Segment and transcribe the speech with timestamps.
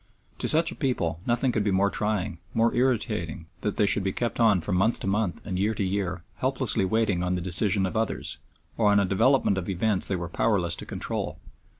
[0.39, 4.03] To such a people nothing could be more trying, more irritating than that they should
[4.03, 7.39] be kept on from month to month and year to year helplessly waiting on the
[7.39, 8.39] decision of others,
[8.77, 11.37] or on a development of events they were powerless to control.